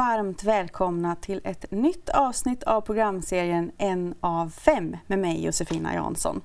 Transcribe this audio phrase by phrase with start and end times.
[0.00, 6.40] varmt välkomna till ett nytt avsnitt av programserien En av fem med mig Josefina Jansson.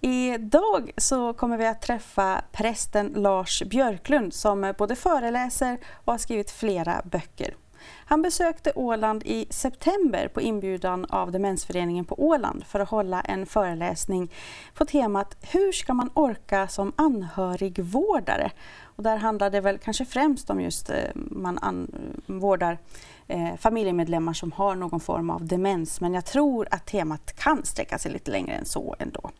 [0.00, 6.50] Idag så kommer vi att träffa prästen Lars Björklund som både föreläser och har skrivit
[6.50, 7.54] flera böcker.
[7.84, 13.46] Han besökte Åland i september på inbjudan av Demensföreningen på Åland för att hålla en
[13.46, 14.32] föreläsning
[14.74, 18.50] på temat Hur ska man orka som anhörigvårdare?
[18.96, 21.90] Och där handlar det väl kanske främst om just eh, man an,
[22.26, 22.78] vårdar
[23.26, 27.98] eh, familjemedlemmar som har någon form av demens men jag tror att temat kan sträcka
[27.98, 29.30] sig lite längre än så ändå.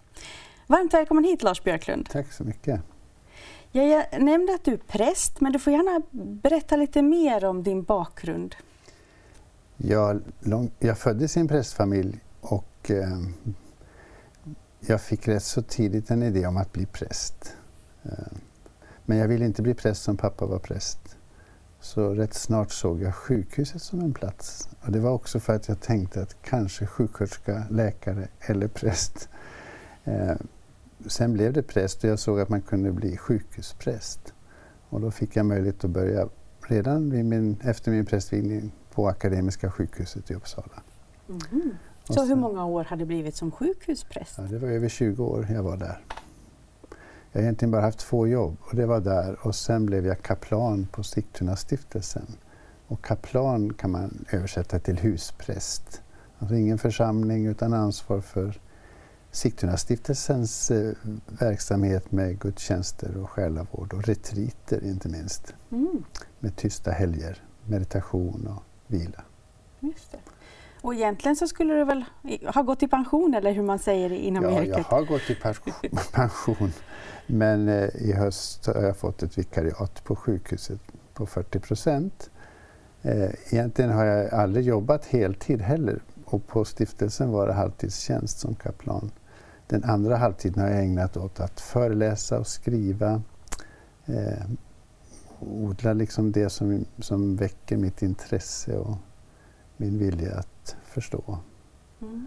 [0.66, 2.08] Varmt välkommen hit Lars Björklund.
[2.10, 2.80] Tack så mycket.
[3.74, 7.62] Ja, jag nämnde att du är präst, men du får gärna berätta lite mer om
[7.62, 8.54] din bakgrund.
[9.76, 13.18] Jag, lång, jag föddes i en prästfamilj och eh,
[14.80, 17.56] jag fick rätt så tidigt en idé om att bli präst.
[18.02, 18.38] Eh,
[19.04, 21.16] men jag ville inte bli präst som pappa var präst.
[21.80, 24.68] Så rätt snart såg jag sjukhuset som en plats.
[24.80, 29.28] Och det var också för att jag tänkte att kanske sjuksköterska, läkare eller präst.
[30.04, 30.36] Eh,
[31.06, 34.34] sen blev det präst och jag såg att man kunde bli sjukhuspräst.
[34.88, 36.28] Och då fick jag möjlighet att börja
[36.60, 40.82] redan min, efter min prästvigning på Akademiska sjukhuset i Uppsala.
[41.28, 41.70] Mm.
[42.04, 44.34] Så sen, hur många år hade det blivit som sjukhuspräst?
[44.38, 46.04] Ja, det var över 20 år jag var där.
[47.32, 50.22] Jag har egentligen bara haft två jobb och det var där och sen blev jag
[50.22, 52.26] kaplan på Sigtuna stiftelsen.
[52.86, 56.02] Och kaplan kan man översätta till huspräst.
[56.38, 58.60] Alltså ingen församling utan ansvar för
[59.34, 60.92] Sigtuna stiftelsens eh,
[61.26, 65.54] verksamhet med gudstjänster och själavård och retriter inte minst.
[65.70, 66.04] Mm.
[66.38, 69.24] Med tysta helger, meditation och vila.
[69.80, 70.18] Just det.
[70.80, 72.04] Och egentligen så skulle du väl
[72.54, 74.76] ha gått i pension eller hur man säger inom ja, yrket?
[74.76, 75.34] jag har gått i
[76.12, 76.72] pension.
[77.26, 80.80] Men eh, i höst har jag fått ett vikariat på sjukhuset
[81.14, 82.30] på 40 procent.
[83.02, 88.54] Eh, egentligen har jag aldrig jobbat heltid heller och på stiftelsen var det halvtidstjänst som
[88.54, 89.10] kaplan.
[89.72, 93.22] Den andra halvtiden har jag ägnat åt att föreläsa och skriva.
[94.06, 94.46] Eh,
[95.40, 98.96] odla liksom det som, som väcker mitt intresse och
[99.76, 101.38] min vilja att förstå.
[102.00, 102.26] Mm.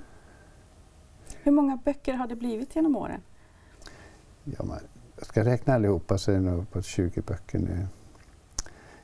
[1.44, 3.22] Hur många böcker har det blivit genom åren?
[4.44, 4.80] Ja, man,
[5.18, 7.88] jag ska räkna allihopa så är det nog uppåt 20 böcker nu.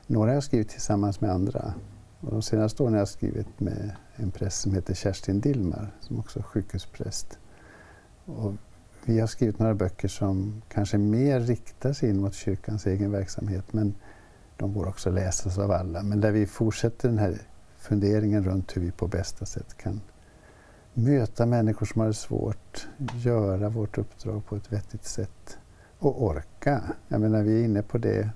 [0.06, 1.74] Några har jag skrivit tillsammans med andra.
[2.20, 6.18] Och de senaste åren har jag skrivit med en präst som heter Kerstin Dillmar som
[6.18, 7.38] också är sjukhuspräst.
[8.24, 8.52] Och
[9.04, 13.72] vi har skrivit några böcker som kanske mer riktar sig in mot kyrkans egen verksamhet
[13.72, 13.94] men
[14.56, 16.02] de går också att läsas av alla.
[16.02, 17.38] Men där vi fortsätter den här
[17.78, 20.00] funderingen runt hur vi på bästa sätt kan
[20.94, 25.58] möta människor som har det svårt, göra vårt uppdrag på ett vettigt sätt
[25.98, 26.82] och orka.
[27.08, 28.30] Jag menar, vi är inne på det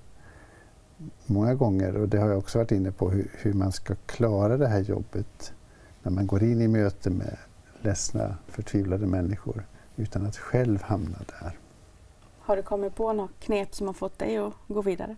[1.27, 4.57] många gånger och det har jag också varit inne på hur, hur man ska klara
[4.57, 5.53] det här jobbet
[6.03, 7.37] när man går in i möte med
[7.83, 11.59] ledsna, förtvivlade människor utan att själv hamna där.
[12.39, 15.17] Har du kommit på något knep som har fått dig att gå vidare?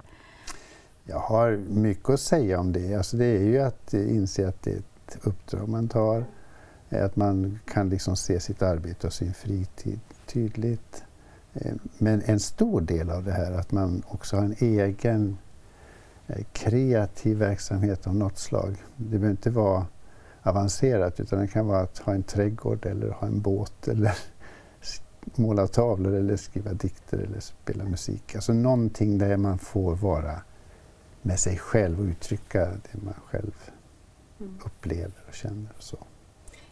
[1.05, 2.95] Jag har mycket att säga om det.
[2.95, 6.25] Alltså det är ju att inse att det är ett uppdrag man tar.
[6.91, 11.05] Att man kan liksom se sitt arbete och sin fritid tydligt.
[11.55, 15.39] Eh, men en stor del av det här att man också har en egen
[16.27, 18.77] eh, kreativ verksamhet av något slag.
[18.97, 19.87] Det behöver inte vara
[20.43, 24.13] avancerat utan det kan vara att ha en trädgård eller ha en båt eller
[25.35, 28.35] måla tavlor eller skriva dikter eller spela musik.
[28.35, 30.41] Alltså någonting där man får vara
[31.23, 33.53] med sig själv och uttrycka det man själv
[34.41, 34.59] mm.
[34.65, 35.73] upplever och känner.
[35.77, 35.99] Och så.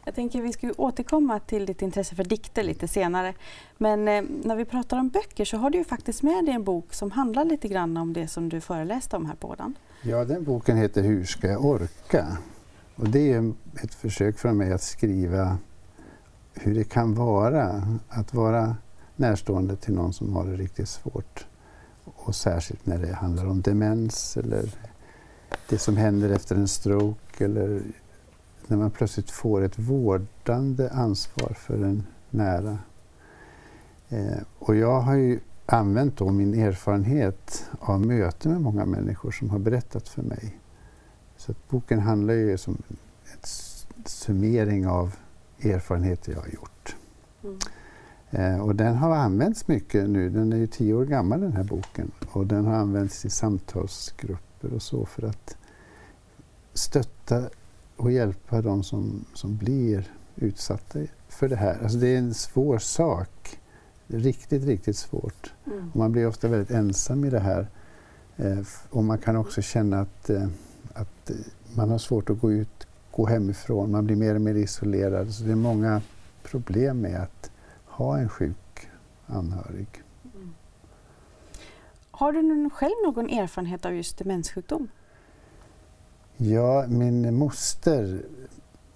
[0.05, 3.35] Jag tänker vi ska återkomma till ditt intresse för dikter lite senare.
[3.79, 6.65] Men eh, när vi pratar om böcker så har du ju faktiskt med dig en
[6.65, 9.75] bok som handlar lite grann om det som du föreläste om här på Åland.
[10.03, 12.39] Ja, den boken heter Hur ska jag orka?
[12.95, 13.53] Och det är
[13.83, 15.59] ett försök från mig att skriva
[16.61, 18.77] hur det kan vara att vara
[19.17, 21.47] närstående till någon som har det riktigt svårt.
[22.05, 24.75] Och särskilt när det handlar om demens eller
[25.69, 27.83] det som händer efter en stroke eller
[28.67, 32.79] när man plötsligt får ett vårdande ansvar för en nära.
[34.09, 39.51] Eh, och jag har ju använt då min erfarenhet av möten med många människor som
[39.51, 40.59] har berättat för mig.
[41.37, 42.83] Så boken handlar ju som
[43.33, 43.39] en
[44.05, 45.17] summering av
[45.63, 46.97] erfarenheter jag har gjort.
[47.45, 47.59] Mm.
[48.31, 50.31] Eh, och den har använts mycket nu.
[50.31, 54.73] Den är ju tio år gammal den här boken och den har använts i samtalsgrupper
[54.73, 55.57] och så för att
[56.73, 57.49] stötta
[57.97, 60.99] och hjälpa de som, som blir utsatta
[61.29, 61.79] för det här.
[61.83, 63.61] Alltså det är en svår sak.
[64.07, 65.53] Riktigt, riktigt svårt.
[65.67, 65.91] Mm.
[65.91, 67.69] Och man blir ofta väldigt ensam i det här.
[68.37, 68.59] Eh,
[68.91, 70.49] och man kan också känna att, eh,
[70.93, 71.37] att eh,
[71.75, 72.87] man har svårt att gå ut,
[73.17, 75.35] gå hemifrån, man blir mer och mer isolerad.
[75.35, 76.03] Så det är många
[76.43, 77.51] problem med att
[77.85, 78.89] ha en sjuk
[79.27, 80.03] anhörig.
[80.35, 80.55] Mm.
[82.11, 84.89] Har du själv någon erfarenhet av just demenssjukdom?
[86.37, 88.23] Ja, min moster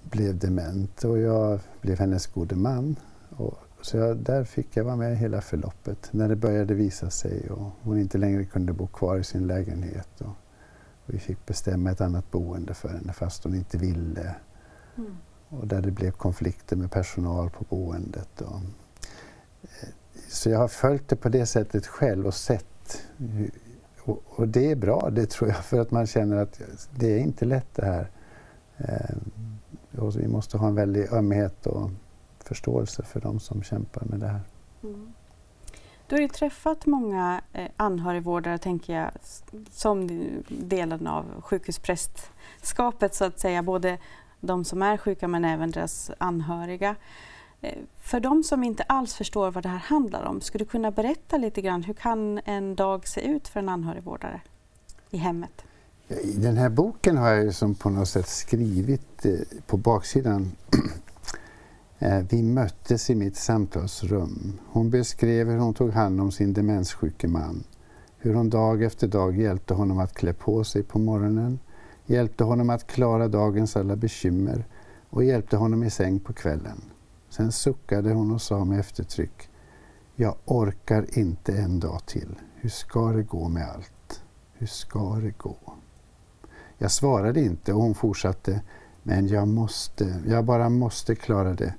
[0.03, 2.97] blev dement och jag blev hennes gode man.
[3.37, 7.51] Och, så jag, där fick jag vara med hela förloppet när det började visa sig
[7.51, 10.21] och hon inte längre kunde bo kvar i sin lägenhet.
[10.21, 10.37] Och
[11.11, 14.35] vi fick bestämma ett annat boende för henne fast hon inte ville.
[14.97, 15.17] Mm.
[15.49, 18.41] Och där det blev konflikter med personal på boendet.
[18.41, 18.61] Och,
[19.62, 19.89] eh,
[20.29, 23.51] så jag har följt det på det sättet själv och sett hur,
[24.01, 26.61] och, och, det är bra, det tror jag, för att man känner att
[26.95, 28.11] det är inte lätt det här.
[28.77, 29.17] Eh,
[30.17, 31.91] vi måste ha en väldig ömhet och
[32.39, 34.41] förståelse för de som kämpar med det här.
[34.83, 35.12] Mm.
[36.11, 39.11] Du har ju träffat många eh, anhörigvårdare, tänker jag,
[39.71, 40.09] som
[40.49, 43.99] delen av sjukhusprästskapet så att säga, både
[44.41, 46.97] de som är sjuka men även deras anhöriga.
[47.61, 50.91] Eh, för de som inte alls förstår vad det här handlar om, skulle du kunna
[50.91, 54.41] berätta lite grann hur kan en dag se ut för en anhörigvårdare
[55.11, 55.65] i hemmet?
[56.09, 59.33] I den här boken har jag som på något sätt skrivit eh,
[59.67, 60.53] på baksidan
[62.02, 64.58] Eh, vi möttes i mitt samtalsrum.
[64.67, 67.64] Hon beskrev hur hon tog hand om sin demenssjuke man.
[68.19, 71.58] Hur hon dag efter dag hjälpte honom att klä på sig på morgonen,
[72.06, 74.64] hjälpte honom att klara dagens alla bekymmer
[75.11, 76.82] och hjälpte honom i säng på kvällen.
[77.29, 79.49] Sen suckade hon och sa med eftertryck
[80.17, 82.38] Jag orkar inte en dag till.
[82.55, 84.23] Hur ska det gå med allt?
[84.52, 85.56] Hur ska det gå?
[86.79, 88.62] Jag svarade inte och hon fortsatte
[89.02, 91.75] Men jag måste, jag bara måste klara det.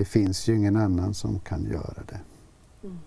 [0.00, 2.20] Det finns ju ingen annan som kan göra det.
[2.82, 2.98] Mm.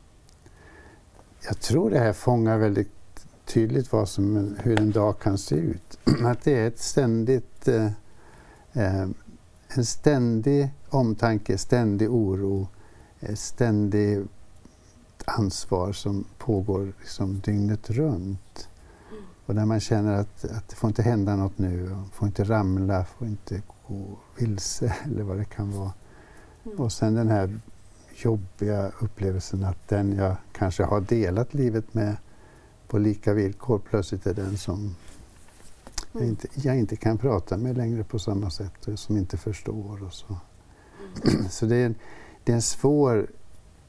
[1.46, 6.00] Jag tror det här fångar väldigt tydligt vad som, hur en dag kan se ut.
[6.24, 7.86] Att det är ett ständigt eh,
[8.74, 9.08] eh
[9.68, 12.68] en ständig omtanke, ständig oro,
[13.36, 14.26] ständig
[15.26, 18.70] ansvar som pågår liksom dygnet runt.
[19.12, 19.24] Mm.
[19.46, 23.06] Och där man känner att, att det får inte hända något nu, får inte ramla,
[23.06, 25.92] får inte gå vilse eller vad det kan vara.
[26.66, 26.80] Mm.
[26.80, 27.60] Och sen den här
[28.16, 32.16] jobbiga upplevelsen att den jag kanske har delat livet med
[32.88, 34.96] på lika villkor plötsligt är den som
[36.12, 36.30] jag, mm.
[36.30, 40.04] inte, jag inte kan prata med längre på samma sätt och som inte förstår.
[40.04, 40.38] Och så
[41.24, 41.44] mm.
[41.50, 41.96] så det, är en,
[42.44, 43.28] det är en svår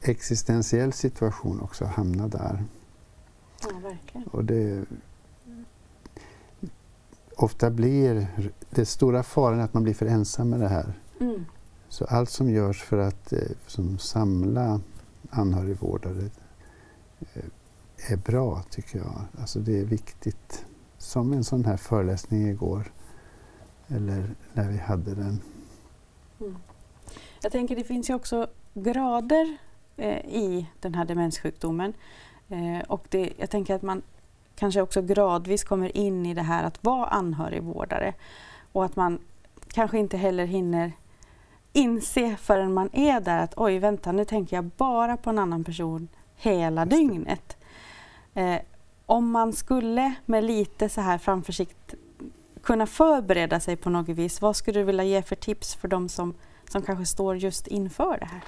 [0.01, 2.63] existentiell situation också att hamna där.
[3.61, 4.27] Ja, verkligen.
[4.27, 4.85] Och det,
[7.35, 8.27] ofta blir
[8.69, 10.93] det stora faran att man blir för ensam med det här.
[11.19, 11.45] Mm.
[11.95, 14.81] Så allt som görs för att eh, som samla
[15.29, 16.29] anhörigvårdare
[17.19, 17.43] eh,
[18.11, 19.21] är bra, tycker jag.
[19.39, 20.65] Alltså det är viktigt
[20.97, 22.91] som en sån här föreläsning igår.
[23.87, 25.41] Eller när vi hade den.
[26.39, 26.55] Mm.
[27.41, 29.57] Jag tänker det finns ju också grader
[29.97, 31.93] eh, i den här demenssjukdomen.
[32.49, 34.01] Eh, och det, jag tänker att man
[34.55, 38.13] kanske också gradvis kommer in i det här att vara anhörigvårdare.
[38.71, 39.19] Och att man
[39.67, 40.91] kanske inte heller hinner
[41.75, 45.63] inse förrän man är där att oj, vänta, nu tänker jag bara på en annan
[45.63, 47.57] person hela dygnet.
[48.33, 48.59] Eh,
[49.05, 51.93] om man skulle med lite så här framförsikt
[52.63, 56.09] kunna förbereda sig på något vis, vad skulle du vilja ge för tips för de
[56.09, 56.33] som,
[56.69, 58.43] som kanske står just inför det här?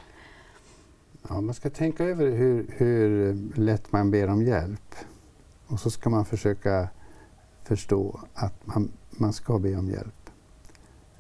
[1.30, 4.96] Ja, man ska tänka över hur, hur lätt man ber om hjälp.
[5.68, 6.90] Och så ska man försöka
[7.64, 10.30] förstå att man, man ska be om hjälp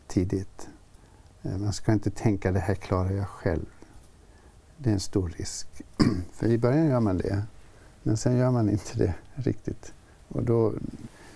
[0.07, 0.69] tidigt.
[1.47, 3.65] Eh, man ska inte tänka det här klarar jag själv.
[4.77, 5.67] Det är en stor risk.
[6.31, 7.43] För i början gör man det.
[8.03, 9.93] Men sen gör man inte det riktigt.
[10.27, 10.73] Och då,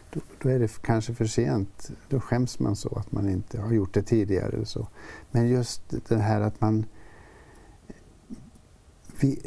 [0.09, 1.91] då, då, är det kanske för sent.
[2.09, 4.51] Då skäms man så att man inte har gjort det tidigare.
[4.55, 4.87] Eller så.
[5.31, 6.85] Men just det här att man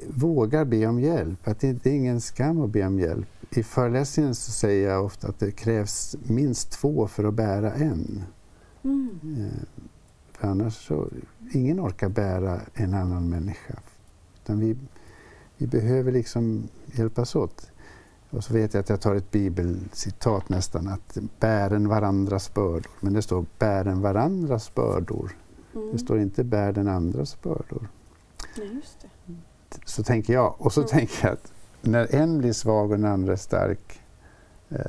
[0.09, 1.49] vågar be om hjälp.
[1.49, 3.29] Att det, det är ingen skam att be om hjälp.
[3.51, 8.23] I föreläsningen så säger jag ofta att det krävs minst två för att bära en.
[8.85, 9.51] Mm.
[10.45, 11.09] Annars så,
[11.53, 13.75] ingen orkar bära en annan människa.
[14.43, 14.77] Utan vi,
[15.57, 17.71] vi behöver liksom hjälpas åt.
[18.31, 22.91] Och så vet jag att jag tar ett bibelcitat nästan, att bären varandras bördor.
[23.01, 25.37] Men det står bären varandras bördor.
[25.75, 25.93] Mm.
[25.93, 27.89] Det står inte bär den andras bördor.
[28.59, 29.35] Nej, just det.
[29.85, 30.55] Så tänker jag.
[30.59, 30.89] Och så mm.
[30.89, 34.01] tänker jag att när en blir svag och den andra är stark
[34.69, 34.81] eh,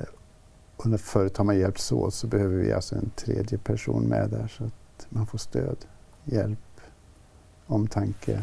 [0.76, 4.30] och när förut har man hjälpts åt så behöver vi alltså en tredje person med
[4.30, 4.70] där så
[5.16, 5.86] man får stöd,
[6.24, 6.82] hjälp,
[7.68, 8.42] omtanke.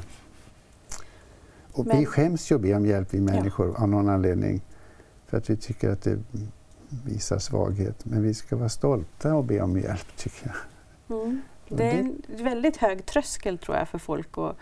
[1.72, 3.82] Och Men, vi skäms ju att be om hjälp, vi människor, ja.
[3.82, 4.60] av någon anledning.
[5.26, 6.18] För att vi tycker att det,
[7.04, 8.04] visar svaghet.
[8.04, 11.18] Men vi ska vara stolta och be om hjälp tycker jag.
[11.18, 11.42] Mm.
[11.68, 14.56] Det är en väldigt hög tröskel tror jag för folk att,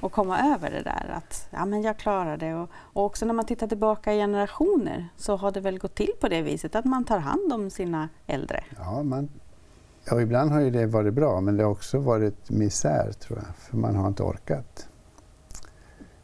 [0.00, 2.54] att komma över det där att ja, men jag klarar det.
[2.54, 6.12] Och, och också när man tittar tillbaka i generationer så har det väl gått till
[6.20, 8.64] på det viset att man tar hand om sina äldre.
[8.76, 9.28] Ja, man,
[10.04, 13.56] ja ibland har ju det varit bra men det har också varit misär tror jag
[13.56, 14.88] för man har inte orkat.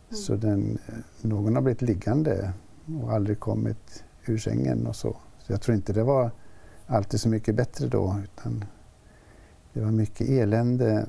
[0.09, 0.23] Mm.
[0.23, 0.79] Så den,
[1.21, 2.53] någon har blivit liggande
[3.03, 5.17] och aldrig kommit ur sängen och så.
[5.39, 6.31] så jag tror inte det var
[6.87, 8.65] alltid så mycket bättre då utan
[9.73, 11.07] det var mycket elände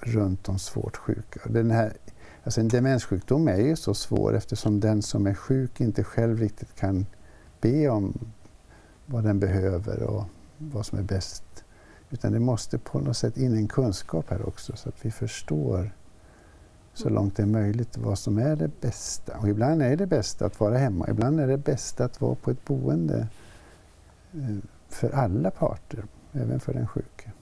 [0.00, 1.40] runt de svårt sjuka.
[1.48, 1.92] Den här,
[2.44, 6.74] alltså en demenssjukdom är ju så svår eftersom den som är sjuk inte själv riktigt
[6.74, 7.06] kan
[7.60, 8.18] be om
[9.06, 10.24] vad den behöver och
[10.58, 11.64] vad som är bäst.
[12.10, 15.90] Utan det måste på något sätt in en kunskap här också så att vi förstår
[16.94, 19.38] så långt det är möjligt vad som är det bästa.
[19.38, 22.50] Och ibland är det bästa att vara hemma, ibland är det bästa att vara på
[22.50, 23.28] ett boende
[24.34, 24.56] eh,
[24.88, 27.32] för alla parter, även för den sjuke.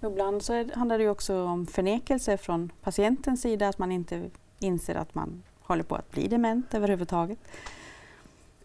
[0.00, 5.14] Ibland så handlar det också om förnekelse från patientens sida, att man inte inser att
[5.14, 7.38] man håller på att bli dement överhuvudtaget.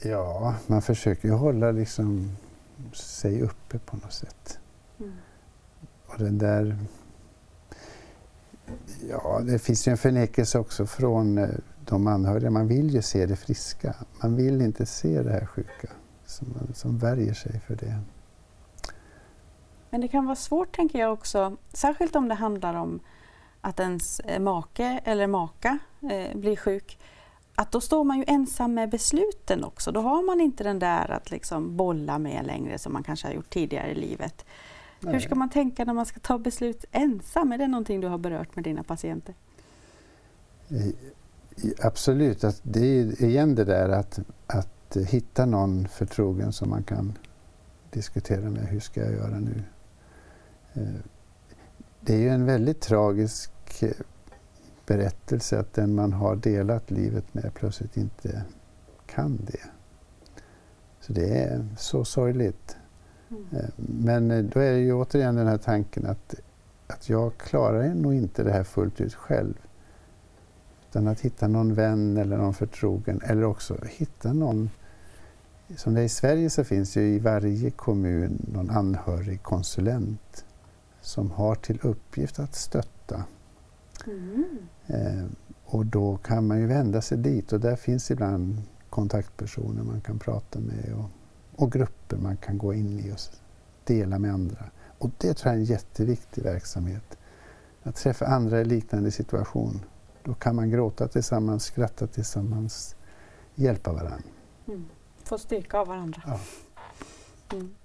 [0.02, 2.38] Ja, man försöker ju hålla liksom
[2.94, 4.60] sig uppe på något sätt
[6.24, 6.78] det där...
[9.10, 11.50] Ja, det finns ju en förnekelse också från eh,
[11.86, 12.50] de anhöriga.
[12.50, 13.96] Man vill ju se det friska.
[14.24, 15.88] Man vill inte se det här sjuka
[16.26, 18.00] som, som värjer sig för det.
[19.90, 23.00] Men det kan vara svårt tänker jag också, särskilt om det handlar om
[23.62, 25.78] att ens eh, make eller maka
[26.12, 27.00] eh, blir sjuk.
[27.56, 29.92] Att då står man ju ensam med besluten också.
[29.92, 33.34] Då har man inte den där att liksom bolla med längre som man kanske har
[33.34, 34.46] gjort tidigare i livet.
[35.00, 35.14] Nej.
[35.14, 37.52] Hur ska man tänka när man ska ta beslut ensam?
[37.52, 39.36] Är det någonting du har berört med dina patienter?
[41.80, 47.18] Absolut, att det är igen det där att, att hitta någon förtrogen som man kan
[47.90, 48.68] diskutera med.
[48.68, 49.64] Hur ska jag göra nu?
[50.74, 51.02] Eh,
[52.02, 53.52] det är ju en väldigt tragisk
[53.84, 53.90] eh,
[54.86, 58.44] berättelse att den man har delat livet med plötsligt inte
[59.06, 59.70] kan det.
[61.00, 62.78] Så det är så sorgligt.
[63.30, 63.46] Mm.
[63.52, 66.36] Eh, men då är det ju återigen den här tanken att,
[66.88, 69.54] att jag klarar nog inte det här fullt ut själv.
[70.90, 74.70] Utan att hitta någon vän eller någon förtrogen eller också hitta någon
[75.76, 80.46] som det är i Sverige så finns ju i varje kommun någon anhörigkonsulent
[81.02, 83.24] som har till uppgift att stötta.
[84.08, 84.46] Mm.
[84.88, 85.26] Eh,
[85.66, 90.20] och då kan man ju vända sig dit och där finns ibland kontaktpersoner man kan
[90.20, 91.10] prata med och,
[91.56, 93.20] och grupper man kan gå in i och
[93.84, 94.66] dela med andra.
[94.98, 97.18] Och det tror jag är en jätteviktig verksamhet.
[97.84, 99.82] Att träffa andra i liknande situation.
[100.24, 102.96] Då kan man gråta tillsammans, skratta tillsammans,
[103.56, 104.30] hjälpa varandra.
[104.68, 104.86] Mm.
[105.24, 106.22] Få styrka av varandra.
[106.26, 106.40] Ja.
[107.52, 107.76] Mm.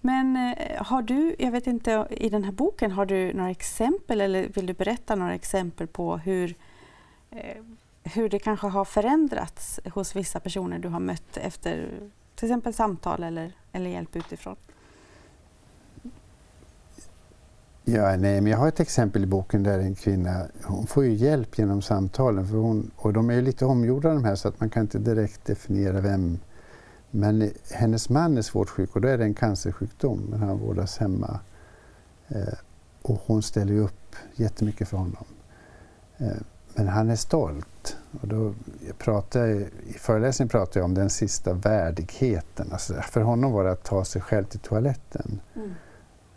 [0.00, 4.20] Men eh, har du, jag vet inte, i den här boken, har du några exempel
[4.20, 6.54] eller vill du berätta några exempel på hur,
[7.30, 7.62] eh,
[8.02, 11.90] hur det kanske har förändrats hos vissa personer du har mött efter
[12.40, 14.56] till exempel samtal eller, eller hjälp utifrån?
[17.84, 21.12] Ja, nej, men jag har ett exempel i boken där en kvinna, hon får ju
[21.12, 24.60] hjälp genom samtalen för hon, och de är ju lite omgjorda de här så att
[24.60, 26.38] man kan inte direkt definiera vem
[27.10, 30.98] men hennes man är svårt sjuk och då är det en cancersjukdom men han vårdas
[30.98, 31.40] hemma.
[32.28, 32.54] Eh,
[33.02, 35.24] och hon ställer ju upp jättemycket för honom.
[36.18, 36.36] Eh,
[36.74, 37.96] men han är stolt.
[38.20, 38.54] Och då
[38.98, 42.68] pratar jag, I föreläsningen pratar jag om den sista värdigheten.
[42.72, 45.40] Alltså för honom var det att ta sig själv till toaletten.
[45.56, 45.70] Mm.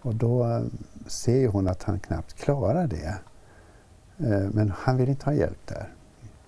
[0.01, 0.61] Och då eh,
[1.07, 3.15] ser hon att han knappt klarar det.
[4.17, 5.93] Eh, men han vill inte ha hjälp där.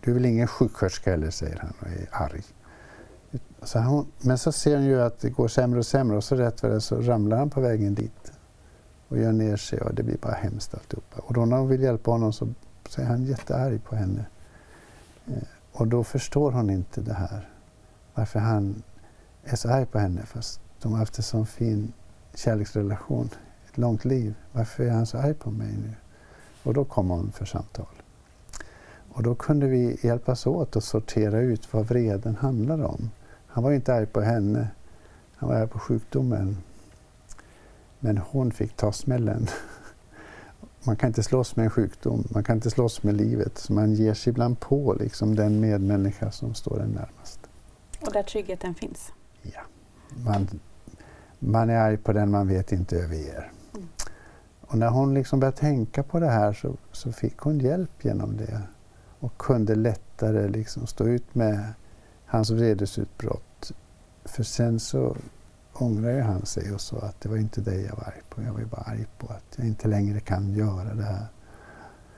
[0.02, 2.44] Du väl ingen sjuksköterska heller, säger han och är arg.
[3.64, 6.36] Så hon, men så ser hon ju att det går sämre och sämre och så
[6.36, 8.32] rätt vad det så ramlar han på vägen dit
[9.08, 11.22] och gör ner sig och det blir bara hemskt alltihopa.
[11.22, 12.48] Och då när hon vill hjälpa honom så,
[12.90, 14.26] så är han jättearg på henne.
[15.28, 17.50] Eh, och då förstår hon inte det här.
[18.14, 18.84] Varför han
[19.44, 21.94] är så arg på henne fast de har haft en sån fin
[22.34, 23.30] kärleksrelation,
[23.70, 24.36] ett långt liv.
[24.52, 25.94] Varför är han så arg på mig nu?
[26.64, 27.86] Och då kom hon för samtal.
[29.10, 33.10] Och då kunde vi hjälpas åt att sortera ut vad vreden handlar om.
[33.48, 34.68] Han var inte arg på henne,
[35.36, 36.58] han var arg på sjukdomen.
[38.00, 39.48] Men hon fick ta smällen.
[40.86, 43.58] Man kan inte slåss med en sjukdom, man kan inte slåss med livet.
[43.58, 47.40] Så man ger sig ibland på liksom den medmänniska som står en närmast.
[48.02, 49.12] Och där tryggheten finns?
[49.42, 49.62] Ja.
[50.26, 50.48] Man,
[51.40, 53.52] man är arg på den man vet inte överger.
[53.74, 53.88] Mm.
[54.62, 58.38] Och när hon liksom började tänka på det här så, så fick hon hjälp genom
[58.38, 58.62] det
[59.20, 61.74] och kunde lättare liksom stå ut med
[62.26, 63.72] hans vredesutbrott.
[64.26, 65.16] För sen så
[65.82, 68.42] ångrade han sig och sa att det var inte dig jag var arg på.
[68.42, 71.28] Jag var ju bara arg på att jag inte längre kan göra det här.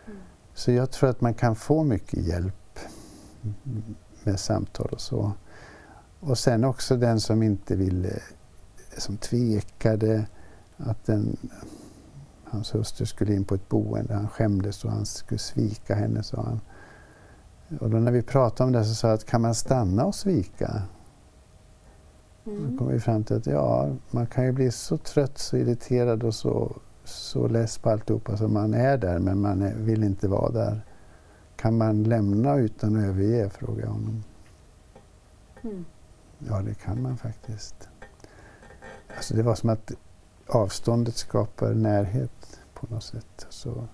[0.06, 0.18] Mm.
[0.54, 2.80] Så jag tror att man kan få mycket hjälp
[4.24, 5.32] med samtal och så.
[6.20, 8.20] Och sen också den som inte ville,
[8.98, 10.26] som tvekade
[10.78, 11.38] att den,
[12.44, 14.14] hans hustru skulle in på ett boende.
[14.14, 16.60] Han skämdes och han skulle svika henne, sa han.
[17.80, 20.16] Och då när vi pratade om det så sa jag att kan man stanna och
[20.16, 20.82] svika?
[22.48, 22.72] Mm.
[22.72, 26.24] Då kom vi fram till att ja, man kan ju bli så trött, så irriterad
[26.24, 30.27] och så, så less på alltihopa så man är där men man är, vill inte
[30.27, 30.82] vara där.
[31.56, 33.50] Kan man lämna utan att överge?
[33.50, 34.24] frågade jag honom.
[35.62, 35.86] Mm.
[36.39, 37.89] Ja, det kan man faktiskt.
[39.16, 39.92] Alltså det var som att
[40.48, 43.46] avståndet skapar närhet på något sätt.
[43.50, 43.88] Så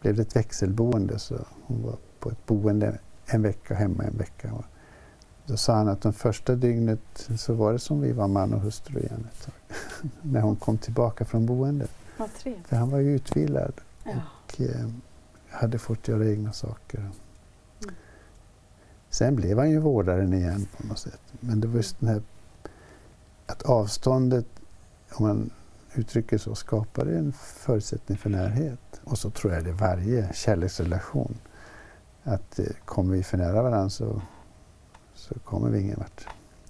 [0.00, 1.18] blev det ett växelboende.
[1.18, 4.52] Så hon var på ett boende en vecka, hemma en vecka.
[5.46, 8.60] Då sa han att de första dygnet så var det som vi var man och
[8.60, 9.54] hustru igen ett tag.
[10.22, 11.90] När hon kom tillbaka från boendet.
[12.64, 13.72] För han var ju utvilad
[14.04, 14.10] ja.
[14.10, 14.88] och eh,
[15.50, 16.98] hade fått göra egna saker.
[16.98, 17.94] Mm.
[19.10, 21.20] Sen blev han ju vårdaren igen på något sätt.
[21.40, 22.22] Men det var just den här
[23.46, 24.46] att avståndet,
[25.12, 25.50] om man
[25.94, 29.00] uttrycker så, skapar en förutsättning för närhet.
[29.04, 31.38] Och så tror jag det är varje kärleksrelation.
[32.24, 34.22] Att eh, kommer vi för nära varandra så
[35.14, 36.26] så kommer vi ingen vart.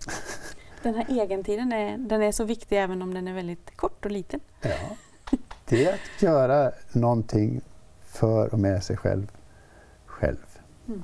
[0.82, 4.10] Den här egentiden är, den är så viktig även om den är väldigt kort och
[4.10, 4.40] liten.
[4.60, 4.96] Ja,
[5.68, 7.60] det är att göra någonting
[8.06, 9.30] för och med sig själv,
[10.06, 10.46] själv.
[10.88, 11.02] Mm.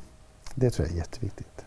[0.54, 1.64] Det tror jag är jätteviktigt.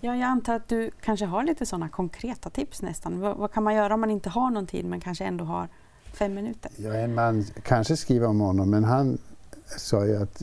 [0.00, 3.20] Ja, jag antar att du kanske har lite sådana konkreta tips nästan.
[3.20, 5.68] Vad, vad, kan man göra om man inte har någon tid men kanske ändå har
[6.12, 6.70] fem minuter?
[6.76, 9.18] Ja, en man kanske skriver om honom men han
[9.66, 10.42] sa ju att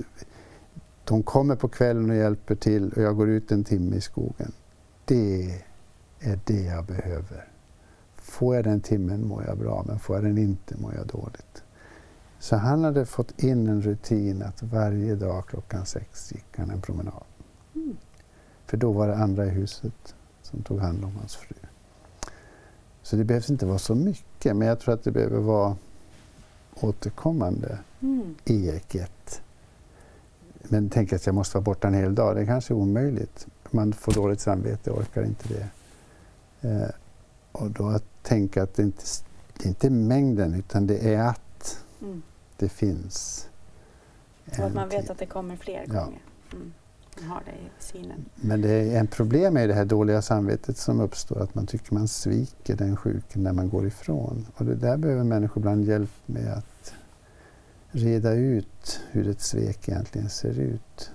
[1.03, 4.51] de kommer på kvällen och hjälper till och jag går ut en timme i skogen
[5.05, 5.63] det
[6.19, 7.47] är det jag behöver.
[8.15, 11.63] Får jag den timmen mår jag bra, men får jag den inte mår jag dåligt.
[12.39, 16.81] Så han hade fått in en rutin att varje dag klockan sex gick han en
[16.81, 17.23] promenad.
[17.75, 17.97] Mm.
[18.65, 21.55] För då var det andra i huset som tog hand om hans fru.
[23.01, 25.75] Så det behövs inte vara så mycket, men jag tror att det behöver vara
[26.75, 28.35] återkommande mm.
[28.45, 29.41] eket.
[30.63, 33.47] Men tänk att jag måste vara borta en hel dag, det är kanske är omöjligt
[33.73, 35.69] man får dåligt samvete och orkar inte det.
[36.69, 36.89] Eh,
[37.51, 39.03] och då att tänka att det inte
[39.57, 42.21] det är inte mängden utan det är att mm.
[42.57, 43.47] det finns.
[44.45, 45.93] Och att man vet att det kommer fler ja.
[45.93, 46.21] gånger.
[46.53, 46.73] Mm.
[47.19, 48.25] Man har det i synen.
[48.35, 51.93] Men det är en problem med det här dåliga samvetet som uppstår att man tycker
[51.93, 54.47] man sviker den sjuke när man går ifrån.
[54.55, 56.93] Och det där behöver människor ibland hjälp med att
[57.91, 61.11] reda ut hur ett svek egentligen ser ut.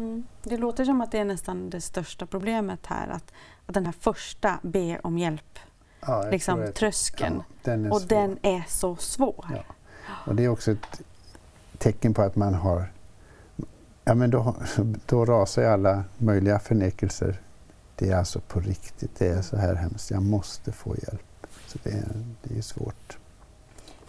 [0.00, 0.24] Mm.
[0.42, 3.32] Det låter som att det är nästan det största problemet här, att,
[3.66, 5.58] att den här första be om hjälp,
[6.00, 8.08] ja, liksom att, tröskeln, ja, den och svår.
[8.08, 9.46] den är så svår.
[9.54, 9.62] Ja.
[10.26, 11.02] Och det är också ett
[11.78, 12.92] tecken på att man har,
[14.04, 14.56] ja men då,
[15.06, 17.40] då rasar alla möjliga förnekelser.
[17.96, 21.46] Det är alltså på riktigt, det är så här hemskt, jag måste få hjälp.
[21.66, 23.18] Så det är, det är svårt.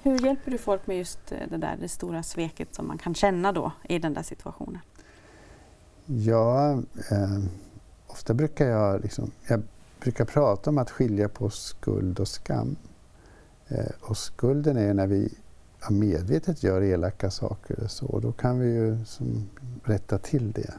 [0.03, 3.51] Hur hjälper du folk med just det där det stora sveket som man kan känna
[3.51, 4.79] då i den där situationen?
[6.05, 6.71] Ja,
[7.11, 7.39] eh,
[8.07, 9.61] ofta brukar jag, liksom, jag
[9.99, 12.75] brukar prata om att skilja på skuld och skam.
[13.67, 15.33] Eh, och skulden är när vi
[15.89, 19.49] medvetet gör elaka saker eller så, då kan vi ju som,
[19.83, 20.73] rätta till det.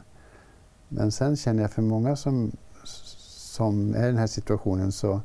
[0.89, 2.51] Men sen känner jag för många som,
[2.83, 5.21] som är i den här situationen så,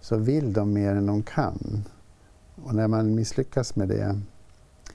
[0.00, 1.84] så vill de mer än de kan.
[2.64, 4.20] Och när man misslyckas med det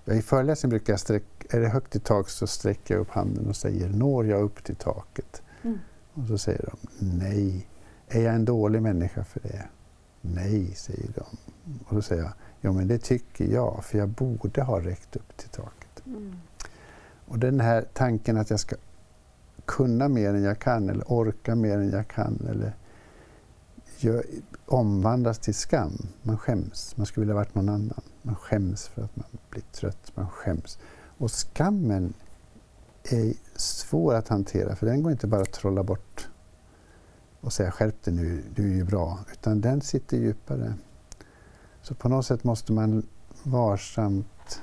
[0.09, 3.09] Ja, I föreläsningen brukar jag sträcka, är det högt i tak så sträcker jag upp
[3.09, 5.41] handen och säger når jag upp till taket?
[5.63, 5.79] Mm.
[6.13, 6.77] Och så säger de
[7.17, 7.67] nej.
[8.07, 9.65] Är jag en dålig människa för det?
[10.21, 11.37] Nej, säger de.
[11.85, 12.31] Och då säger jag,
[12.61, 16.05] ja men det tycker jag, för jag borde ha räckt upp till taket.
[16.05, 16.35] Mm.
[17.25, 18.75] Och den här tanken att jag ska
[19.65, 22.73] kunna mer än jag kan eller orka mer än jag kan eller
[23.97, 24.23] gör,
[24.65, 26.07] omvandlas till skam.
[26.21, 26.97] Man skäms.
[26.97, 28.01] Man skulle vilja varit någon annan.
[28.21, 30.11] Man skäms för att man blir trött.
[30.15, 30.79] Man skäms.
[31.17, 32.13] Och skammen
[33.03, 36.29] är svår att hantera för den går inte bara att trolla bort
[37.41, 39.19] och säga skärp dig nu, du är ju bra.
[39.31, 40.73] Utan den sitter djupare.
[41.81, 43.07] Så på något sätt måste man
[43.43, 44.61] varsamt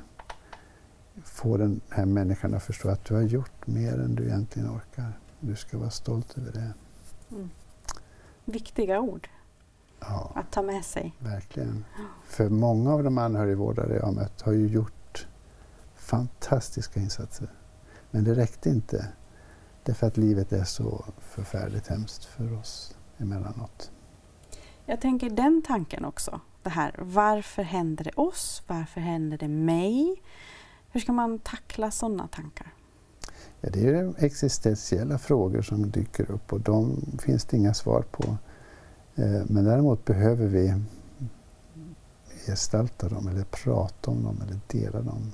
[1.25, 5.19] få den här människan att förstå att du har gjort mer än du egentligen orkar.
[5.41, 6.73] Du ska vara stolt över det.
[7.31, 7.51] Mm
[8.45, 9.29] viktiga ord
[10.01, 11.15] ja, att ta med sig.
[11.19, 11.85] Verkligen.
[12.25, 14.93] För många av de anhörigvårdare jag har mött har ju gjort
[16.05, 17.49] fantastiska insatser.
[18.11, 19.09] Men det räckte inte.
[19.83, 23.91] Därför att livet är så förfärligt hemskt för oss emellanåt.
[24.87, 26.41] Jag tänker den tanken också.
[26.63, 28.63] Det här, varför händer det oss?
[28.67, 30.23] Varför händer det mig?
[30.93, 32.75] Hur ska man tackla sådana tankar?
[33.61, 38.37] Ja, det är existentiella frågor som dyker upp och de finns det inga svar på.
[39.15, 40.75] Eh, men däremot behöver vi
[42.47, 45.33] gestalta dem eller prata om dem eller dela dem.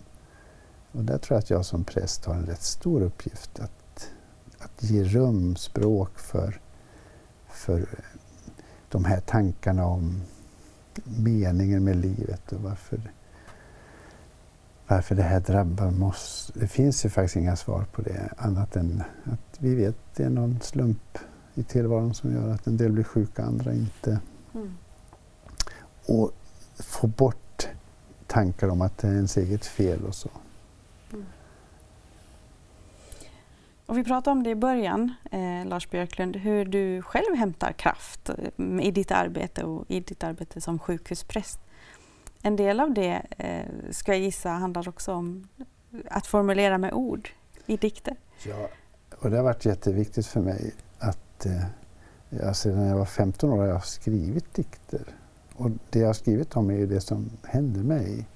[0.92, 4.11] Och där tror jag att jag som präst har en rätt stor uppgift att,
[4.59, 6.61] att ge rum, språk för,
[7.48, 7.87] för
[8.88, 10.22] de här tankarna om
[11.05, 13.12] meningen med livet och varför,
[14.87, 16.53] varför det här drabbar oss.
[16.55, 20.24] Det finns ju faktiskt inga svar på det annat än att vi vet att det
[20.24, 21.18] är någon slump
[21.55, 24.20] i tillvaron som gör att en del blir sjuka, andra inte.
[24.55, 24.74] Mm.
[26.07, 26.33] Och
[26.79, 27.68] få bort
[28.26, 30.31] tankar om att det är ens eget fel och så.
[31.12, 31.24] Mm.
[33.90, 38.31] Och vi pratade om det i början, eh, Lars Björklund, hur du själv hämtar kraft
[38.31, 41.61] eh, i ditt arbete och i ditt arbete som sjukhuspräst.
[42.42, 45.48] En del av det, eh, ska jag gissa, handlar också om
[46.09, 47.29] att formulera med ord
[47.66, 48.16] i dikter.
[48.46, 48.68] Ja,
[49.18, 53.50] och det har varit jätteviktigt för mig att eh, alltså jag, sedan jag var 15
[53.50, 55.03] år har jag skrivit dikter.
[55.55, 58.26] Och det jag har skrivit om är ju det som händer mig.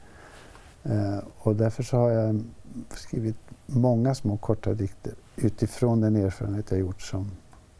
[0.84, 2.42] Eh, och därför så har jag
[2.90, 7.30] skrivit många små korta dikter utifrån den erfarenhet jag gjort som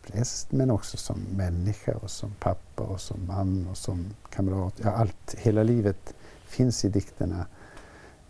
[0.07, 4.75] präst men också som människa och som pappa och som man och som kamrat.
[4.83, 6.14] Ja, allt, hela livet
[6.47, 7.47] finns i dikterna.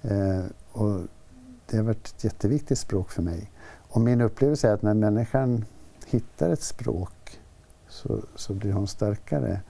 [0.03, 1.01] Eh, och
[1.67, 3.51] det har varit ett jätteviktigt språk för mig.
[3.89, 5.65] Och min upplevelse är att när människan
[6.07, 7.41] hittar ett språk
[7.89, 9.61] så, så blir hon starkare.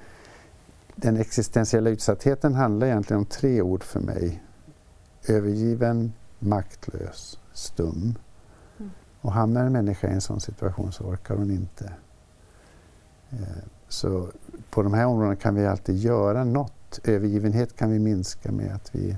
[0.96, 4.42] Den existentiella utsattheten handlar egentligen om tre ord för mig.
[5.28, 8.14] Övergiven, maktlös, stum.
[8.78, 8.90] Mm.
[9.20, 11.92] Och hamnar en människa i en sån situation så orkar hon inte.
[13.30, 13.38] Eh,
[13.88, 14.28] så
[14.70, 17.00] på de här områdena kan vi alltid göra något.
[17.04, 19.16] Övergivenhet kan vi minska med att vi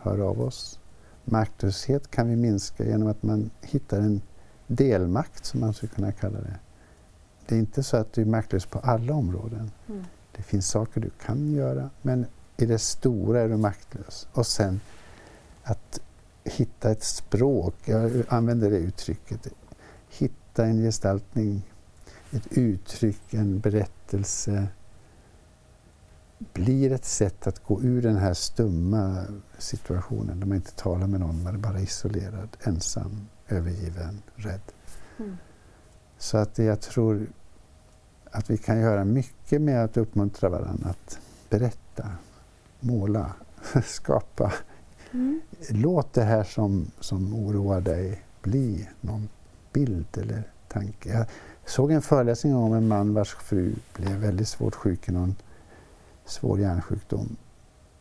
[0.00, 0.80] hör av oss.
[1.24, 4.20] Maktlöshet kan vi minska genom att man hittar en
[4.66, 6.58] delmakt, som man skulle kunna kalla det.
[7.46, 9.70] Det är inte så att du är maktlös på alla områden.
[9.88, 10.04] Mm.
[10.36, 14.28] Det finns saker du kan göra, men i det stora är du maktlös.
[14.32, 14.80] Och sen
[15.64, 16.00] att
[16.44, 19.46] hitta ett språk, jag använder det uttrycket,
[20.08, 21.62] hitta en gestaltning,
[22.30, 24.68] ett uttryck, en berättelse
[26.52, 29.24] blir ett sätt att gå ur den här stumma
[29.58, 34.60] situationen där man inte talar med någon, man är bara isolerad, ensam, övergiven, rädd.
[35.18, 35.36] Mm.
[36.18, 37.26] Så att jag tror
[38.30, 41.18] att vi kan göra mycket med att uppmuntra varandra att
[41.50, 42.10] berätta,
[42.80, 43.32] måla,
[43.84, 44.52] skapa.
[45.14, 45.40] Mm.
[45.68, 49.28] Låt det här som, som oroar dig bli någon
[49.72, 51.08] bild eller tanke.
[51.12, 51.26] Jag
[51.66, 55.34] såg en föreläsning om en man vars fru blev väldigt svårt sjuk i någon
[56.24, 57.36] svår hjärnsjukdom.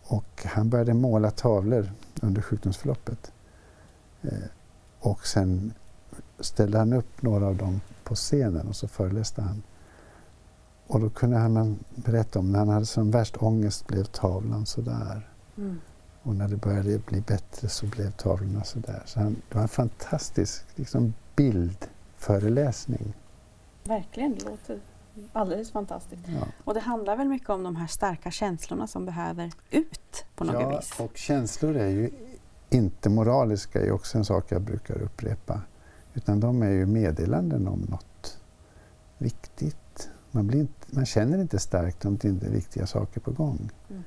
[0.03, 3.31] Och han började måla tavlor under sjukdomsförloppet.
[4.21, 4.49] Eh,
[4.99, 5.73] och sen
[6.39, 9.63] ställde han upp några av dem på scenen och så föreläste han.
[10.87, 15.29] Och då kunde han berätta om när han hade som värst ångest blev tavlan sådär.
[15.57, 15.79] Mm.
[16.23, 19.03] Och när det började bli bättre så blev tavlorna sådär.
[19.05, 23.13] Så han, det var en fantastisk liksom, bildföreläsning.
[23.83, 24.79] Verkligen, det låter
[25.33, 26.23] alldeles fantastiskt.
[26.27, 26.47] Ja.
[26.63, 30.61] Och det handlar väl mycket om de här starka känslorna som behöver ut på något
[30.61, 30.99] ja, vis?
[30.99, 32.09] och känslor är ju
[32.69, 35.61] inte moraliska, är också en sak jag brukar upprepa.
[36.13, 38.37] Utan de är ju meddelanden om något
[39.17, 40.09] viktigt.
[40.31, 43.71] Man, blir inte, man känner inte starkt om det inte är viktiga saker på gång.
[43.89, 44.03] Mm.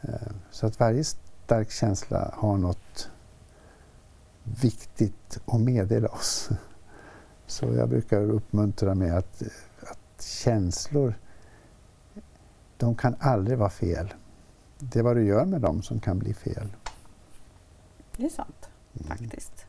[0.00, 1.04] Eh, så att varje
[1.44, 3.10] stark känsla har något
[4.42, 6.48] viktigt att meddela oss.
[7.46, 9.42] Så jag brukar uppmuntra med att,
[9.80, 11.14] att känslor,
[12.76, 14.14] de kan aldrig vara fel.
[14.78, 16.68] Det är vad du gör med dem som kan bli fel.
[18.16, 19.08] Det är sant, mm.
[19.08, 19.66] faktiskt.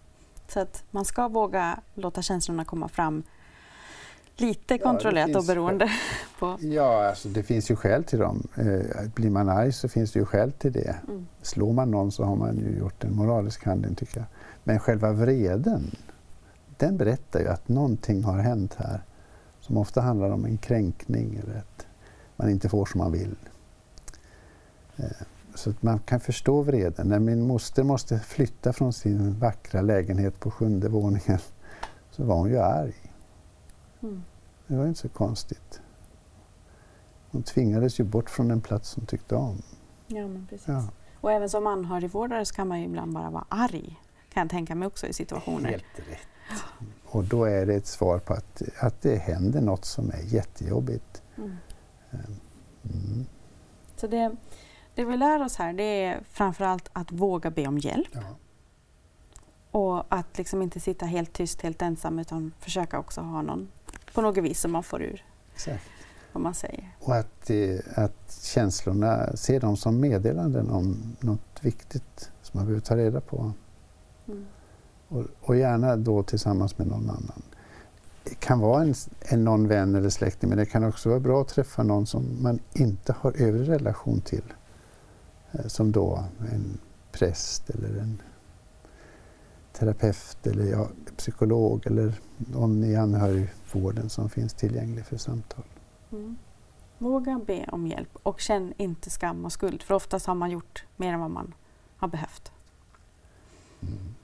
[0.47, 3.23] Så att man ska våga låta känslorna komma fram
[4.37, 5.91] lite kontrollerat ja, och beroende
[6.39, 6.57] på...
[6.61, 8.47] Ja, alltså det finns ju skäl till dem.
[8.55, 10.95] Eh, blir man arg så finns det ju skäl till det.
[11.07, 11.27] Mm.
[11.41, 14.25] Slår man någon så har man ju gjort en moralisk handling tycker jag.
[14.63, 15.95] Men själva vreden,
[16.77, 19.01] den berättar ju att någonting har hänt här
[19.59, 21.85] som ofta handlar om en kränkning eller att
[22.35, 23.35] man inte får som man vill.
[24.97, 25.05] Eh,
[25.55, 27.07] så att man kan förstå vreden.
[27.07, 31.39] När min moster måste flytta från sin vackra lägenhet på sjunde våningen
[32.11, 33.04] så var hon ju arg.
[34.07, 34.23] Mm.
[34.67, 35.81] Det var inte så konstigt.
[37.31, 39.61] Hon tvingades ju bort från en plats hon tyckte om.
[40.07, 40.67] Ja, men precis.
[40.67, 40.83] Ja.
[41.21, 43.99] Och även som anhörigvårdare så kan man ju ibland bara vara arg.
[44.33, 45.69] Kan jag tänka mig också i situationer.
[45.69, 46.59] Helt rätt.
[47.05, 51.23] Och då är det ett svar på att, att det händer något som är jättejobbigt.
[51.37, 51.55] Mm.
[52.11, 52.39] Ehm,
[52.93, 53.25] Mm.
[53.95, 54.35] Så det,
[54.95, 58.21] det vi lär oss här det är framförallt att våga be om hjälp Ja.
[59.71, 63.71] och att liksom inte sitta helt tyst, helt ensam utan försöka också ha någon
[64.15, 65.83] på något vis som man får ur Exakt.
[66.33, 66.95] vad man säger.
[66.99, 67.51] Och att,
[67.95, 73.51] att känslorna, se dem som meddelanden om något viktigt som man behöver ta reda på.
[74.27, 74.45] Mm.
[75.07, 77.41] Och, och gärna då tillsammans med någon annan.
[78.23, 81.41] Det kan vara en, en någon vän eller släkting men det kan också vara bra
[81.41, 84.53] att träffa någon som man inte har övrig relation till.
[85.51, 86.77] Eh, Som då en
[87.11, 88.21] präst eller en
[89.79, 95.63] terapeut eller ja, psykolog eller någon i anhörigvården som finns tillgänglig för samtal.
[96.11, 96.35] Mm.
[96.97, 100.85] Våga be om hjälp och känn inte skam och skuld för oftast har man gjort
[100.95, 101.53] mer än vad man
[101.97, 102.51] har behövt.
[103.81, 104.15] Mm.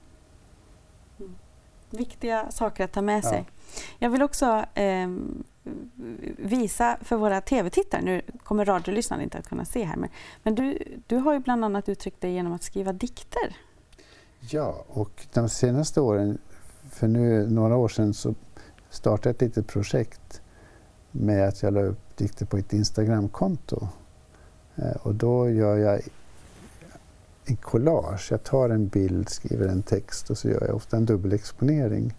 [1.90, 3.30] Viktiga saker att ta med Ja.
[3.30, 3.44] sig.
[3.98, 5.44] Jag vill också ehm,
[6.38, 10.10] visa för våra tv-tittare, nu kommer radiolyssnarna inte att kunna se här, men,
[10.42, 13.56] men du, du har ju bland annat uttryckt dig genom att skriva dikter.
[14.50, 16.38] Ja, och de senaste åren,
[16.90, 18.34] för nu några år sedan så
[18.90, 20.40] startade jag ett litet projekt
[21.10, 23.88] med att jag la upp dikter på ett Instagramkonto.
[24.76, 26.00] Eh, och då gör jag
[27.44, 28.28] en collage.
[28.30, 32.14] Jag tar en bild, skriver en text och så gör jag ofta en dubbelexponering.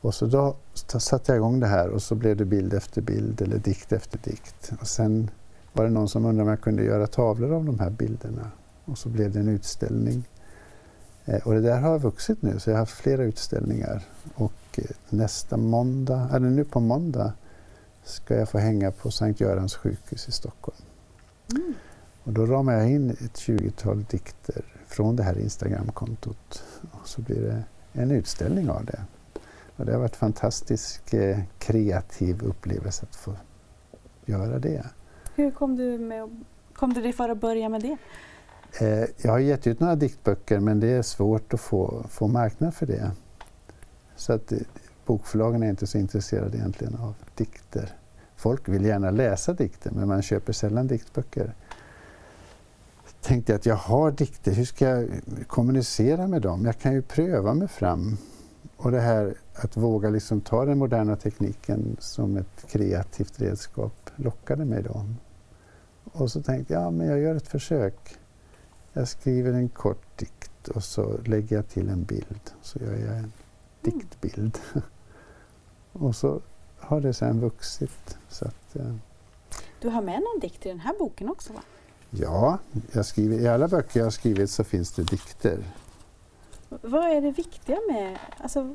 [0.00, 0.56] Och så då
[0.86, 4.18] satte jag igång det här och så blev det bild efter bild eller dikt efter
[4.18, 4.72] dikt.
[4.80, 5.30] Och sen
[5.72, 8.50] var det någon som undrade om jag kunde göra tavlor av de här bilderna.
[8.84, 10.24] Och så blev det en utställning.
[11.24, 14.02] Eh, Och det där har vuxit nu, så jag har haft flera utställningar.
[14.34, 17.32] Och eh, nästa måndag, eller nu på måndag,
[18.04, 20.78] ska jag få hänga på Sankt Görans sjukhus i Stockholm.
[21.50, 21.74] Mm.
[22.24, 26.64] Och då ramar jag in ett 20-tal dikter från det här Instagramkontot.
[26.92, 29.00] Och så blir det en utställning av det.
[29.76, 33.32] Och det har varit en fantastisk eh, kreativ upplevelse att få
[34.24, 34.86] göra det.
[35.34, 37.96] Hur kom du, med, kom du dig för att börja med det?
[38.78, 42.74] Eh, jag har gett ut några diktböcker men det är svårt att få, få marknad
[42.74, 43.10] för det.
[44.16, 44.58] Så att eh,
[45.06, 47.92] bokförlagen är inte så intresserade egentligen av dikter.
[48.36, 51.54] Folk vill gärna läsa dikter men man köper sällan diktböcker.
[53.20, 55.08] Tänkte jag att jag har dikter, hur ska jag
[55.46, 56.64] kommunicera med dem?
[56.64, 58.16] Jag kan ju pröva mig fram.
[58.76, 64.64] Och det här att våga liksom ta den moderna tekniken som ett kreativt redskap lockade
[64.64, 65.06] mig då.
[66.12, 68.18] Och så tänkte jag, ja men jag gör ett försök.
[68.96, 72.50] Jag skriver en kort dikt och så lägger jag till en bild.
[72.62, 73.32] Så gör jag en
[73.80, 74.58] diktbild.
[75.92, 76.40] och så
[76.78, 78.18] har det sen vuxit.
[78.28, 78.94] Så att, eh,
[79.80, 81.60] Du har med någon dikt i den här boken också va?
[82.10, 82.58] ja,
[82.92, 85.64] jag skriver, i alla böcker jag har skrivit så finns det dikter.
[86.68, 88.74] Vad är det viktiga med, alltså,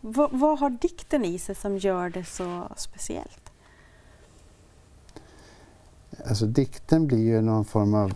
[0.00, 3.52] vad, vad har dikten i sig som gör det så speciellt?
[6.26, 8.12] Alltså dikten blir ju någon form av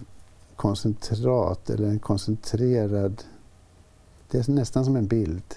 [0.56, 3.22] koncentrat eller en koncentrerad...
[4.30, 5.54] Det är nästan som en bild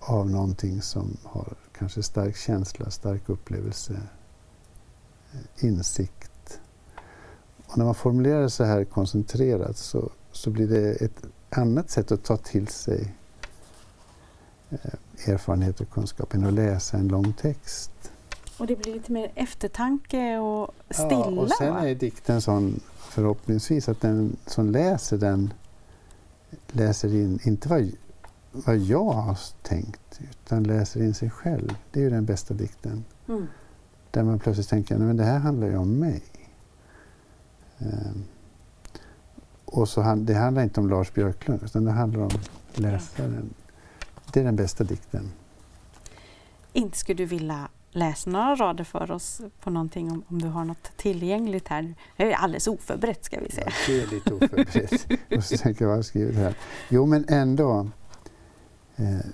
[0.00, 4.00] av någonting som har kanske stark känsla, stark upplevelse,
[5.32, 6.60] eh, insikt.
[7.66, 12.12] Och när man formulerar det så här koncentrerat så, så blir det ett annat sätt
[12.12, 13.14] att ta till sig
[14.70, 18.09] eh, erfarenhet och kunskap än att läsa en lång text.
[18.60, 21.88] Och det blir lite mer eftertanke och stilla Ja, och sen va?
[21.88, 25.52] är dikten sån förhoppningsvis att den som läser den
[26.68, 27.90] läser in, inte vad,
[28.52, 31.76] vad jag har tänkt, utan läser in sig själv.
[31.90, 33.04] Det är ju den bästa dikten.
[33.28, 33.46] Mm.
[34.10, 36.22] Där man plötsligt tänker, nej men det här handlar ju om mig.
[37.78, 38.24] Ehm,
[39.64, 42.30] och så han, det handlar inte om Lars Björklund, utan det handlar om
[42.74, 43.54] läsaren.
[44.32, 45.30] Det är den bästa dikten.
[46.72, 50.64] Inte skulle du vilja läsa några rader för oss på någonting om, om du har
[50.64, 51.94] något tillgängligt här?
[52.16, 53.66] Jag är alldeles oförberett ska vi säga.
[53.66, 55.06] Ja, det är lite oförberett.
[55.36, 56.54] och så tänker jag, vad jag skrivit här?
[56.88, 57.88] Jo, men ändå.
[58.96, 59.26] Eh,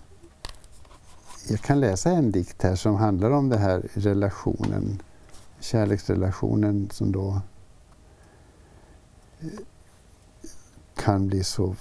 [1.49, 5.03] jag kan läsa en dikt här som handlar om det här relationen,
[5.61, 7.41] kärleksrelationen som då
[9.41, 9.49] eh,
[10.95, 11.77] kan bli så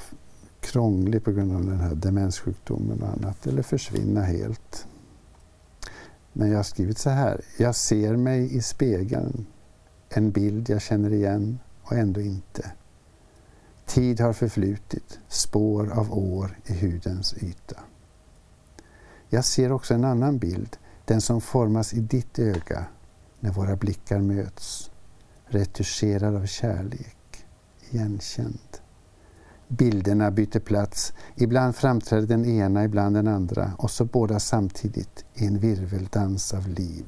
[0.61, 4.87] krånglig på grund av den här demenssjukdomen och annat, eller försvinna helt.
[6.37, 7.41] Men jag har skrivit så här.
[7.57, 9.45] Jag ser mig i spegeln,
[10.09, 12.71] en bild jag känner igen och ändå inte.
[13.85, 17.79] Tid har förflutit, spår av år i hudens yta.
[19.29, 22.85] Jag ser också en annan bild, den som formas i ditt öga
[23.39, 24.91] när våra blickar möts,
[25.45, 27.45] retuscherad av kärlek,
[27.89, 28.84] igenkänd.
[29.67, 35.45] Bilderna byter plats, ibland framträder den ena, ibland den andra och så båda samtidigt i
[35.45, 37.05] en virveldans av liv.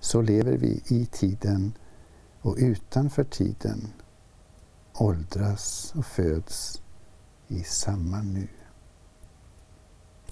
[0.00, 1.72] så lever vi i tiden
[2.40, 3.92] och utanför tiden
[4.94, 6.82] åldras och föds
[7.48, 8.48] i samma nu.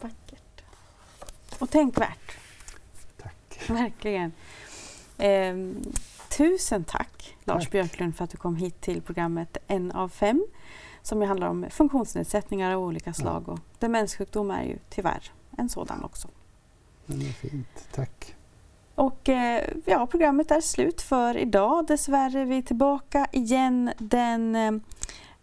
[0.00, 0.62] Vackert.
[1.58, 2.36] Och tänkvärt.
[3.22, 3.60] Tack.
[3.68, 4.32] Verkligen.
[5.18, 5.54] Eh,
[6.36, 7.72] tusen tack Lars Tack.
[7.72, 10.46] Björklund för att du kom hit till programmet En av fem
[11.02, 16.28] som handlar om funktionsnedsättningar av olika slag och demenssjukdom är ju tyvärr en sådan också.
[17.06, 17.88] Men det är fint.
[17.92, 18.34] Tack.
[18.94, 21.86] Och eh, ja, programmet är slut för idag.
[21.86, 24.56] Dessvärre är vi tillbaka igen den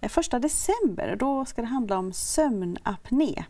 [0.02, 1.16] eh, första december.
[1.20, 3.44] Då ska det handla om sömnapné.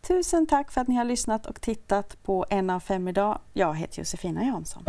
[0.00, 3.38] Tusen tack för att ni har lyssnat och tittat på En av fem idag.
[3.52, 4.84] Jag heter Josefina Jansson.